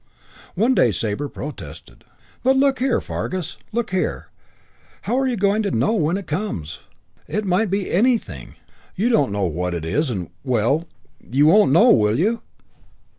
[0.55, 2.03] One day Sabre protested.
[2.41, 3.57] "But look here, Fargus.
[3.71, 4.29] Look here,
[5.03, 6.79] how are you going to know when it comes?
[7.27, 8.55] It might be anything.
[8.95, 10.87] You don't know what it is and well,
[11.19, 12.41] you won't know, will you?"